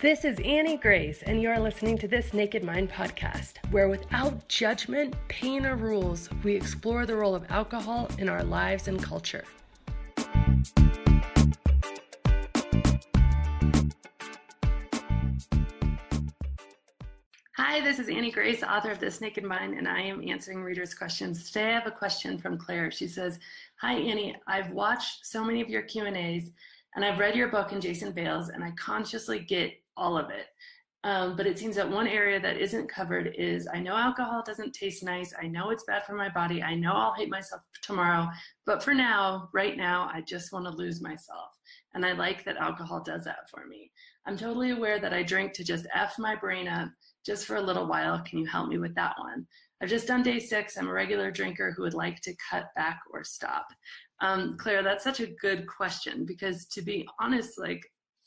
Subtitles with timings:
[0.00, 4.46] This is Annie Grace, and you are listening to this Naked Mind podcast, where without
[4.46, 9.42] judgment, pain, or rules, we explore the role of alcohol in our lives and culture.
[17.56, 20.94] Hi, this is Annie Grace, author of This Naked Mind, and I am answering readers'
[20.94, 21.48] questions.
[21.50, 22.92] Today I have a question from Claire.
[22.92, 23.40] She says,
[23.80, 24.36] Hi, Annie.
[24.46, 26.52] I've watched so many of your Q&As,
[26.94, 30.46] and I've read your book in Jason Vale's, and I consciously get all of it.
[31.04, 34.72] Um, but it seems that one area that isn't covered is I know alcohol doesn't
[34.74, 35.32] taste nice.
[35.40, 36.62] I know it's bad for my body.
[36.62, 38.28] I know I'll hate myself tomorrow.
[38.66, 41.50] But for now, right now, I just want to lose myself.
[41.94, 43.92] And I like that alcohol does that for me.
[44.26, 46.88] I'm totally aware that I drink to just F my brain up
[47.24, 48.20] just for a little while.
[48.24, 49.46] Can you help me with that one?
[49.80, 50.76] I've just done day six.
[50.76, 53.66] I'm a regular drinker who would like to cut back or stop.
[54.20, 57.80] Um, Claire, that's such a good question because to be honest, like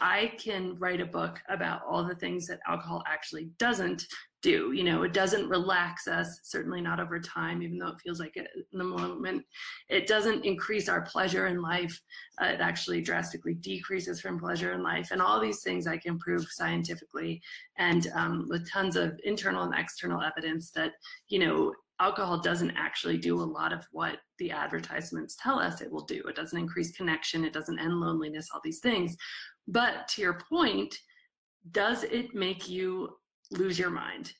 [0.00, 4.06] I can write a book about all the things that alcohol actually doesn't
[4.42, 4.72] do.
[4.72, 8.36] You know, it doesn't relax us, certainly not over time, even though it feels like
[8.36, 9.44] it in the moment.
[9.88, 12.00] It doesn't increase our pleasure in life.
[12.40, 15.08] Uh, it actually drastically decreases from pleasure in life.
[15.10, 17.42] And all these things I can prove scientifically
[17.76, 20.92] and um, with tons of internal and external evidence that,
[21.28, 25.90] you know, alcohol doesn't actually do a lot of what the advertisements tell us it
[25.90, 26.22] will do.
[26.28, 29.16] It doesn't increase connection, it doesn't end loneliness, all these things.
[29.66, 30.94] But to your point,
[31.72, 33.10] does it make you
[33.50, 34.32] lose your mind?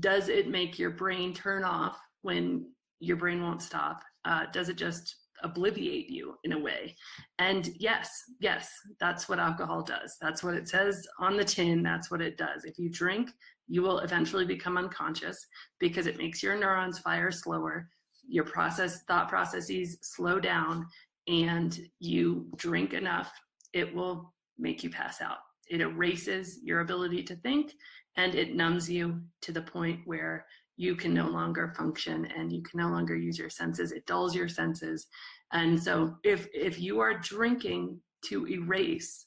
[0.00, 4.02] Does it make your brain turn off when your brain won't stop?
[4.24, 6.96] Uh, does it just obliviate you in a way?
[7.38, 10.16] And yes, yes, that's what alcohol does.
[10.20, 11.82] That's what it says on the tin.
[11.82, 12.64] That's what it does.
[12.64, 13.30] If you drink,
[13.68, 15.46] you will eventually become unconscious
[15.78, 17.88] because it makes your neurons fire slower.
[18.26, 20.86] Your process, thought processes slow down,
[21.28, 23.32] and you drink enough,
[23.72, 25.38] it will make you pass out.
[25.68, 27.72] It erases your ability to think
[28.16, 30.46] and it numbs you to the point where
[30.82, 33.92] you can no longer function and you can no longer use your senses.
[33.92, 35.06] It dulls your senses.
[35.52, 39.26] And so if if you are drinking to erase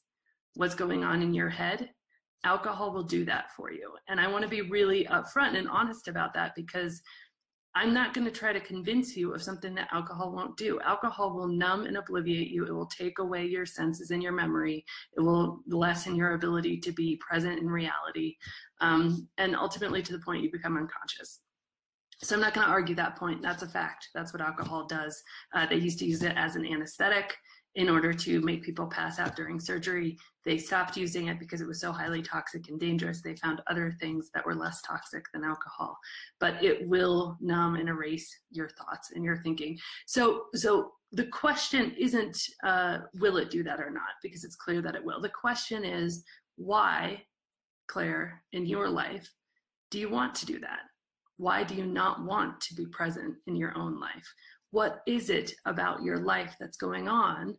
[0.56, 1.90] what's going on in your head,
[2.44, 3.92] alcohol will do that for you.
[4.10, 7.02] And I want to be really upfront and honest about that because
[7.78, 10.80] I'm not going to try to convince you of something that alcohol won't do.
[10.82, 12.66] Alcohol will numb and obliviate you.
[12.66, 14.86] It will take away your senses and your memory.
[15.18, 18.38] It will lessen your ability to be present in reality.
[18.80, 21.42] Um, and ultimately, to the point you become unconscious.
[22.24, 23.42] So I'm not going to argue that point.
[23.42, 24.10] That's a fact.
[24.14, 25.22] That's what alcohol does.
[25.54, 27.36] Uh, they used to use it as an anesthetic
[27.76, 30.18] in order to make people pass out during surgery.
[30.46, 33.22] They stopped using it because it was so highly toxic and dangerous.
[33.22, 35.98] They found other things that were less toxic than alcohol,
[36.40, 39.78] but it will numb and erase your thoughts and your thinking.
[40.06, 44.82] So, so the question isn't uh, will it do that or not because it's clear
[44.82, 45.22] that it will.
[45.22, 46.24] The question is
[46.56, 47.24] why,
[47.88, 49.30] Claire, in your life,
[49.92, 50.80] do you want to do that?
[51.38, 54.34] Why do you not want to be present in your own life?
[54.72, 57.58] What is it about your life that's going on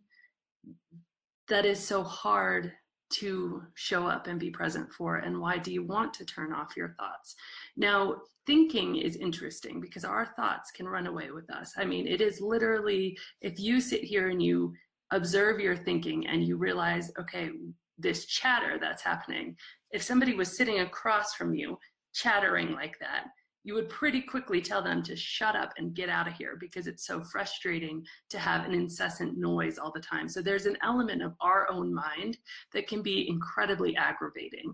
[1.48, 2.72] that is so hard
[3.08, 5.16] to show up and be present for?
[5.16, 7.36] And why do you want to turn off your thoughts?
[7.76, 8.16] Now
[8.46, 11.72] thinking is interesting because our thoughts can run away with us.
[11.76, 14.72] I mean it is literally if you sit here and you
[15.12, 17.50] observe your thinking and you realize okay
[17.98, 19.56] this chatter that's happening
[19.92, 21.78] if somebody was sitting across from you
[22.12, 23.26] chattering like that
[23.66, 26.86] you would pretty quickly tell them to shut up and get out of here because
[26.86, 30.28] it's so frustrating to have an incessant noise all the time.
[30.28, 32.38] So there's an element of our own mind
[32.72, 34.72] that can be incredibly aggravating.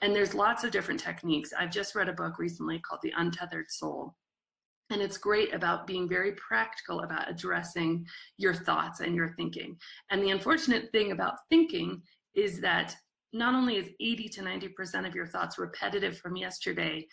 [0.00, 1.52] And there's lots of different techniques.
[1.52, 4.14] I've just read a book recently called The Untethered Soul.
[4.88, 8.06] And it's great about being very practical about addressing
[8.38, 9.76] your thoughts and your thinking.
[10.10, 12.00] And the unfortunate thing about thinking
[12.34, 12.96] is that
[13.32, 17.06] not only is 80 to 90% of your thoughts repetitive from yesterday,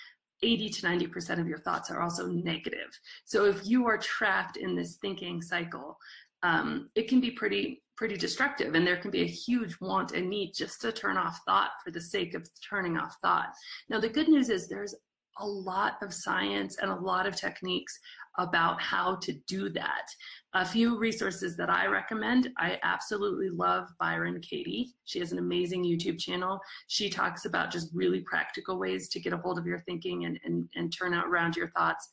[0.44, 2.89] 80 to 90% of your thoughts are also negative.
[3.25, 5.98] So if you are trapped in this thinking cycle,
[6.44, 10.30] um, it can be pretty pretty destructive and there can be a huge want and
[10.30, 13.50] need just to turn off thought for the sake of turning off thought.
[13.89, 14.94] Now the good news is there's
[15.39, 18.00] a lot of science and a lot of techniques
[18.38, 20.07] about how to do that.
[20.54, 22.50] A few resources that I recommend.
[22.57, 24.94] I absolutely love Byron Katie.
[25.06, 26.60] She has an amazing YouTube channel.
[26.88, 30.39] She talks about just really practical ways to get a hold of your thinking and,
[30.44, 32.10] and, and turn around your thoughts.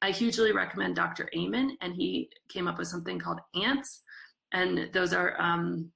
[0.00, 1.28] I hugely recommend Dr.
[1.36, 4.02] Amen, and he came up with something called ANTS.
[4.52, 5.90] And those are um,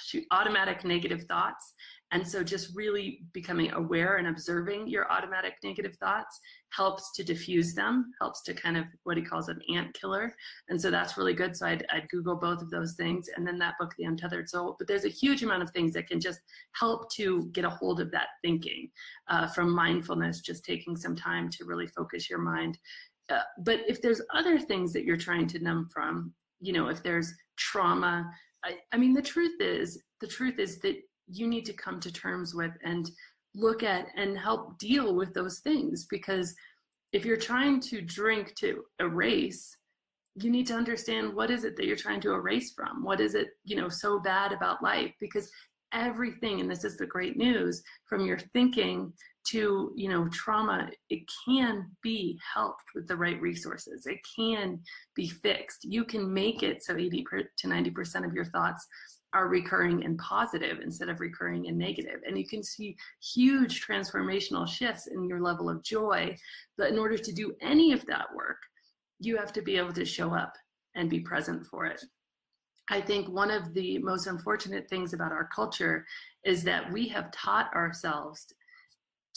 [0.00, 1.74] shoot, automatic negative thoughts.
[2.10, 6.38] And so just really becoming aware and observing your automatic negative thoughts
[6.70, 10.32] helps to diffuse them, helps to kind of what he calls an ant killer.
[10.68, 11.56] And so that's really good.
[11.56, 13.28] So I'd, I'd Google both of those things.
[13.34, 14.76] And then that book, The Untethered Soul.
[14.78, 16.40] But there's a huge amount of things that can just
[16.72, 18.90] help to get a hold of that thinking
[19.28, 22.78] uh, from mindfulness, just taking some time to really focus your mind.
[23.28, 27.02] Uh, but if there's other things that you're trying to numb from, you know, if
[27.02, 28.30] there's trauma,
[28.64, 30.96] I, I mean, the truth is, the truth is that
[31.28, 33.10] you need to come to terms with and
[33.54, 36.54] look at and help deal with those things because
[37.12, 39.76] if you're trying to drink to erase
[40.36, 43.04] you need to understand what is it that you're trying to erase from?
[43.04, 45.12] What is it you know so bad about life?
[45.20, 45.50] Because
[45.92, 49.12] everything and this is the great news from your thinking
[49.46, 54.80] to you know trauma it can be helped with the right resources it can
[55.14, 57.24] be fixed you can make it so 80
[57.58, 58.86] to 90 percent of your thoughts
[59.34, 62.20] are recurring and positive instead of recurring and negative.
[62.26, 66.36] And you can see huge transformational shifts in your level of joy.
[66.78, 68.58] But in order to do any of that work,
[69.18, 70.54] you have to be able to show up
[70.94, 72.00] and be present for it.
[72.90, 76.06] I think one of the most unfortunate things about our culture
[76.44, 78.46] is that we have taught ourselves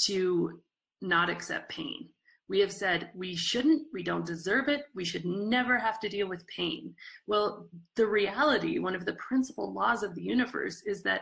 [0.06, 0.62] to
[1.02, 2.10] not accept pain
[2.50, 6.28] we have said we shouldn't, we don't deserve it, we should never have to deal
[6.28, 6.94] with pain.
[7.28, 11.22] Well, the reality, one of the principal laws of the universe is that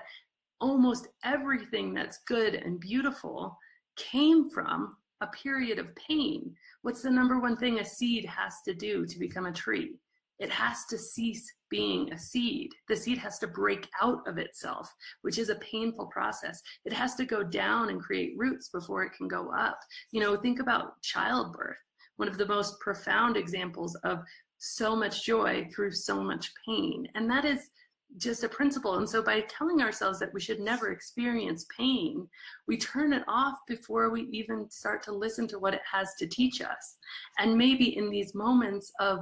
[0.62, 3.58] almost everything that's good and beautiful
[3.98, 6.54] came from a period of pain.
[6.84, 9.96] What's the number one thing a seed has to do to become a tree?
[10.40, 12.72] It has to cease being a seed.
[12.90, 16.62] The seed has to break out of itself, which is a painful process.
[16.84, 19.80] It has to go down and create roots before it can go up.
[20.12, 21.78] You know, think about childbirth,
[22.18, 24.20] one of the most profound examples of
[24.58, 27.08] so much joy through so much pain.
[27.16, 27.70] And that is
[28.18, 28.98] just a principle.
[28.98, 32.28] And so by telling ourselves that we should never experience pain,
[32.68, 36.28] we turn it off before we even start to listen to what it has to
[36.28, 36.98] teach us.
[37.40, 39.20] And maybe in these moments of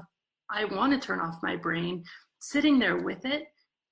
[0.54, 2.04] I want to turn off my brain,
[2.40, 3.46] sitting there with it,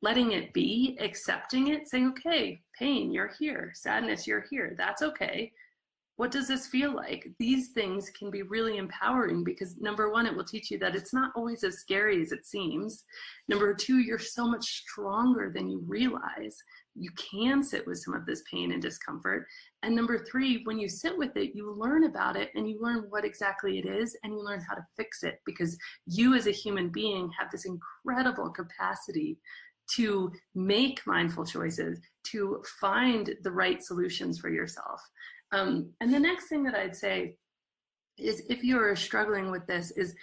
[0.04, 3.72] letting it be, accepting it, saying, okay, pain, you're here.
[3.74, 4.76] Sadness, you're here.
[4.78, 5.52] That's okay.
[6.22, 7.28] What does this feel like?
[7.40, 11.16] These things can be really empowering because number one, it will teach you that it's
[11.16, 13.06] not always as scary as it seems.
[13.48, 16.56] Number two, you're so much stronger than you realize
[16.94, 19.48] you can sit with some of this pain and discomfort.
[19.82, 23.08] And number three, when you sit with it, you learn about it and you learn
[23.10, 25.76] what exactly it is and you learn how to fix it because
[26.06, 29.40] you as a human being have this incredible capacity
[29.96, 35.02] to make mindful choices, to find the right solutions for yourself.
[35.52, 37.36] Um, and the next thing that I'd say
[38.18, 40.16] is if you're struggling with this, is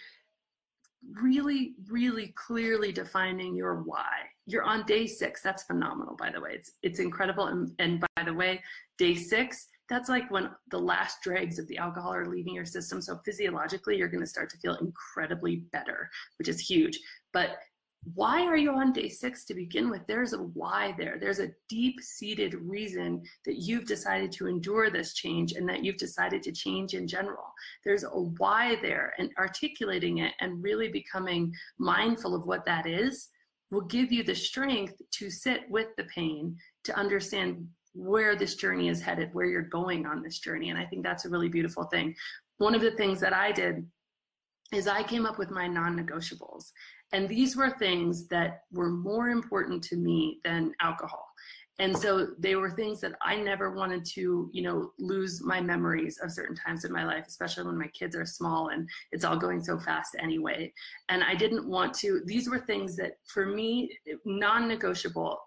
[1.22, 4.12] really, really clearly defining your why.
[4.46, 5.42] You're on day six.
[5.42, 6.52] That's phenomenal, by the way.
[6.54, 7.46] It's it's incredible.
[7.46, 8.62] And, and by the way,
[8.96, 13.00] day six, that's like when the last dregs of the alcohol are leaving your system.
[13.00, 16.98] So physiologically, you're going to start to feel incredibly better, which is huge.
[17.32, 17.58] But
[18.14, 20.06] why are you on day six to begin with?
[20.06, 21.18] There's a why there.
[21.20, 25.96] There's a deep seated reason that you've decided to endure this change and that you've
[25.96, 27.44] decided to change in general.
[27.84, 33.28] There's a why there, and articulating it and really becoming mindful of what that is
[33.70, 38.88] will give you the strength to sit with the pain, to understand where this journey
[38.88, 40.70] is headed, where you're going on this journey.
[40.70, 42.14] And I think that's a really beautiful thing.
[42.58, 43.86] One of the things that I did
[44.72, 46.72] is I came up with my non negotiables.
[47.12, 51.24] And these were things that were more important to me than alcohol.
[51.80, 56.18] And so they were things that I never wanted to, you know, lose my memories
[56.18, 59.36] of certain times in my life, especially when my kids are small and it's all
[59.36, 60.72] going so fast anyway.
[61.08, 65.38] And I didn't want to, these were things that for me, non negotiable,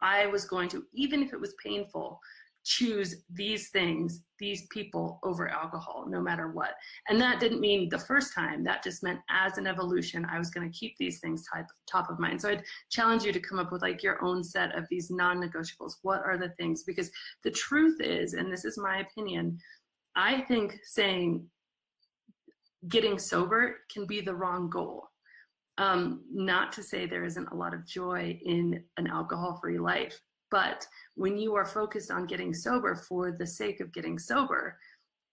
[0.00, 2.20] I was going to, even if it was painful,
[2.66, 6.70] choose these things, these people over alcohol, no matter what.
[7.08, 10.50] And that didn't mean the first time, that just meant as an evolution, I was
[10.50, 12.42] going to keep these things type, top of mind.
[12.42, 15.40] So I'd challenge you to come up with like your own set of these non
[15.40, 15.94] negotiables.
[16.02, 16.82] What are the things?
[16.82, 17.08] Because
[17.44, 19.58] the truth is, and this is my opinion,
[20.16, 21.46] I think saying
[22.88, 25.04] getting sober can be the wrong goal.
[25.78, 30.20] Um, not to say there isn't a lot of joy in an alcohol free life,
[30.50, 34.78] but when you are focused on getting sober for the sake of getting sober,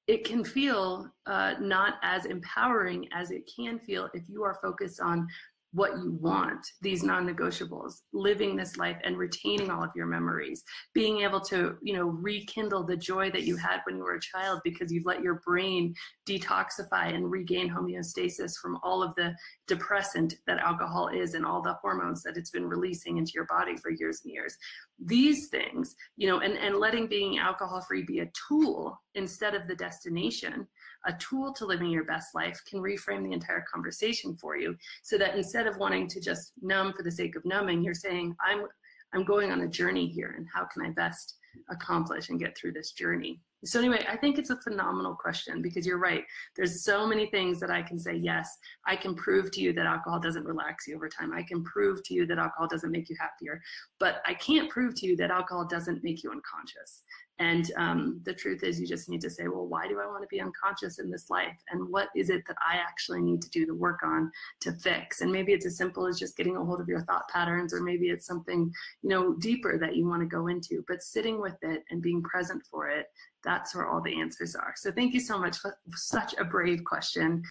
[0.07, 4.99] it can feel uh, not as empowering as it can feel if you are focused
[4.99, 5.27] on
[5.73, 11.21] what you want, these non-negotiables, living this life and retaining all of your memories, being
[11.21, 14.61] able to, you know, rekindle the joy that you had when you were a child
[14.63, 15.93] because you've let your brain
[16.29, 19.33] detoxify and regain homeostasis from all of the
[19.67, 23.75] depressant that alcohol is and all the hormones that it's been releasing into your body
[23.75, 24.55] for years and years.
[24.99, 29.67] These things, you know, and, and letting being alcohol free be a tool instead of
[29.67, 30.67] the destination,
[31.05, 34.75] a tool to living your best life can reframe the entire conversation for you.
[35.01, 38.35] So that instead of wanting to just numb for the sake of numbing, you're saying,
[38.45, 38.65] I'm
[39.13, 41.35] I'm going on a journey here and how can I best
[41.69, 43.39] accomplish and get through this journey?
[43.65, 46.23] So anyway, I think it's a phenomenal question because you're right.
[46.55, 49.85] There's so many things that I can say, yes, I can prove to you that
[49.85, 51.33] alcohol doesn't relax you over time.
[51.33, 53.61] I can prove to you that alcohol doesn't make you happier,
[53.99, 57.03] but I can't prove to you that alcohol doesn't make you unconscious.
[57.39, 60.21] And um, the truth is, you just need to say, well, why do I want
[60.21, 61.57] to be unconscious in this life?
[61.71, 65.21] And what is it that I actually need to do the work on to fix?
[65.21, 67.81] And maybe it's as simple as just getting a hold of your thought patterns, or
[67.81, 70.85] maybe it's something, you know, deeper that you want to go into.
[70.87, 73.07] But sitting with it and being present for it,
[73.43, 74.73] that's where all the answers are.
[74.75, 77.43] So thank you so much for such a brave question.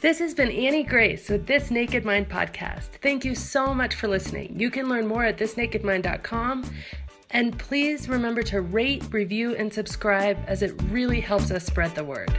[0.00, 2.88] This has been Annie Grace with This Naked Mind podcast.
[3.02, 4.58] Thank you so much for listening.
[4.58, 6.64] You can learn more at thisnakedmind.com
[7.30, 12.04] and please remember to rate, review, and subscribe as it really helps us spread the
[12.04, 12.36] word.